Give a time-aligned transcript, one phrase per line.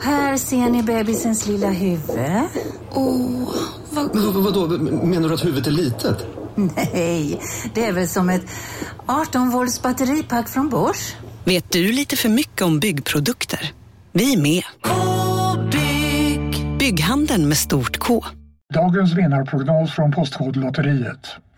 [0.00, 2.18] Här ser ni bebisens lilla huvud.
[2.90, 3.54] Åh,
[3.90, 4.14] vad...
[4.14, 4.66] Men, vadå,
[5.06, 6.26] menar du att huvudet är litet?
[6.54, 7.40] Nej,
[7.74, 8.42] det är väl som ett
[9.06, 11.16] 18 volts batteripack från Bosch.
[11.44, 13.72] Vet du lite för mycket om byggprodukter?
[14.12, 14.62] Vi är med.
[14.82, 16.78] -bygg.
[16.78, 18.24] Bygghandeln med stort K.
[18.74, 21.28] Dagens vinnarprognos från Postkodlotteriet.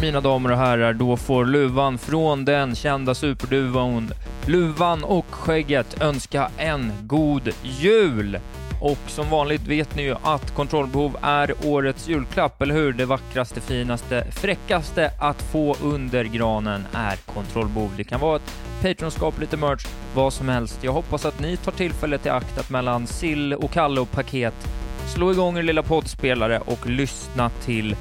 [0.00, 4.10] Mina damer och herrar, då får Luvan från den kända superduon
[4.46, 8.38] Luvan och Skägget önska en god jul!
[8.80, 12.92] Och som vanligt vet ni ju att kontrollbehov är årets julklapp, eller hur?
[12.92, 17.90] Det vackraste, finaste, fräckaste att få under granen är kontrollbehov.
[17.96, 20.78] Det kan vara ett Patreonskap, lite merch, vad som helst.
[20.82, 24.54] Jag hoppas att ni tar tillfället i akt att mellan sill och kalle och paket
[25.14, 27.96] slå igång er lilla poddspelare och lyssna till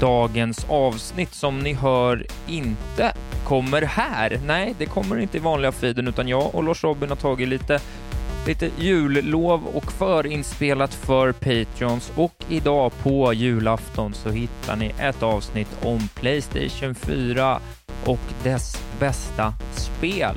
[0.00, 3.12] dagens avsnitt som ni hör inte
[3.44, 4.40] kommer här.
[4.46, 7.80] Nej, det kommer inte i vanliga feeden utan jag och Lars Robin har tagit lite
[8.46, 15.78] lite jullov och förinspelat för Patreons och idag på julafton så hittar ni ett avsnitt
[15.82, 17.60] om Playstation 4
[18.04, 20.36] och dess bästa spel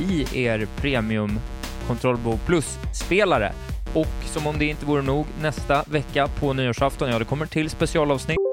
[0.00, 1.40] i er Premium
[1.86, 3.52] Kontrollbehov Plus-spelare.
[3.94, 7.70] Och som om det inte vore nog, nästa vecka på nyårsafton, ja, det kommer till
[7.70, 8.43] specialavsnitt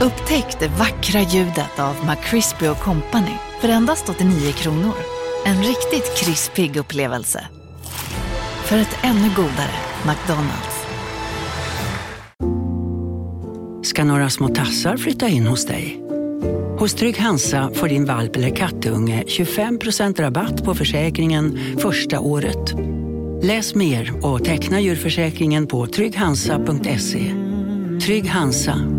[0.00, 4.94] Upptäck det vackra ljudet av McCrispy Company för endast 89 kronor.
[5.44, 7.44] En riktigt krispig upplevelse.
[8.64, 9.74] För ett ännu godare
[10.06, 10.86] McDonalds.
[13.82, 16.00] Ska några små tassar flytta in hos dig?
[16.78, 22.74] Hos Trygg Hansa får din valp eller kattunge 25% rabatt på försäkringen första året.
[23.42, 27.34] Läs mer och teckna djurförsäkringen på trygghansa.se.
[28.06, 28.98] Trygg Hansa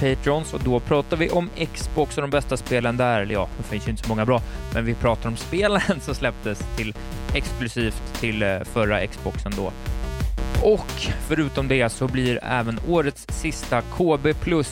[0.00, 3.62] Patrons och då pratar vi om Xbox och de bästa spelen där, eller ja, det
[3.62, 4.42] finns ju inte så många bra,
[4.74, 6.94] men vi pratar om spelen som släpptes till
[7.34, 9.72] exklusivt till eh, förra Xboxen då.
[10.62, 14.26] Och förutom det så blir även årets sista KB+,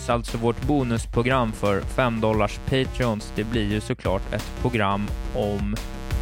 [0.09, 5.77] alltså vårt bonusprogram för 5 dollars Patreons, det blir ju såklart ett program om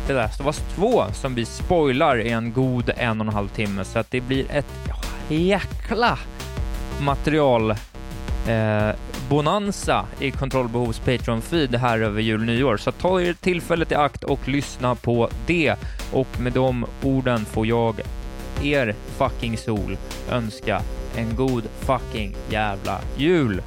[0.07, 3.49] The Last of Us 2 som vi spoilar i en god en och en halv
[3.49, 4.67] timme, så att det blir ett
[5.29, 6.19] jäkla
[7.01, 7.75] material
[8.51, 8.95] eh,
[9.29, 12.77] bonanza i kontrollbehovs Patreon-feed här över jul och nyår.
[12.77, 15.75] Så ta er tillfället i akt och lyssna på det.
[16.13, 18.01] Och med de orden får jag
[18.63, 19.97] er fucking sol
[20.31, 20.83] önska
[21.17, 23.63] en god fucking jävla jul.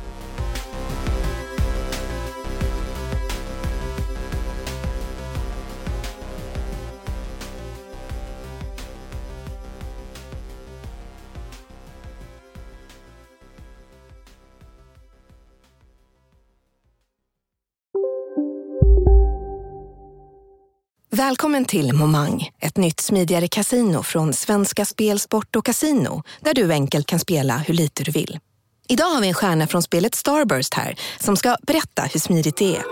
[21.16, 26.72] Välkommen till Momang, ett nytt smidigare casino från Svenska Spel, Sport och Casino där du
[26.72, 28.40] enkelt kan spela hur lite du vill.
[28.88, 32.76] Idag har vi en stjärna från spelet Starburst här som ska berätta hur smidigt det
[32.76, 32.84] är.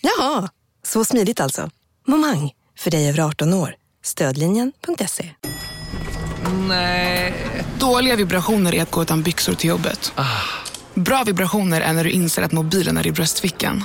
[0.00, 0.48] Jaha,
[0.82, 1.70] så smidigt alltså.
[2.06, 3.74] Momang, för dig över 18 år.
[4.04, 5.30] Stödlinjen.se.
[6.68, 7.34] Nej.
[7.78, 10.12] Dåliga vibrationer är att gå utan byxor till jobbet.
[10.94, 13.84] Bra vibrationer är när du inser att mobilen är i bröstfickan.